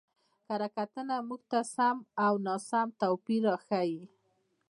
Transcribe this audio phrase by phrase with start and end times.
[0.47, 4.03] کره کتنه موږ ته د سم او ناسم توپير راښيي.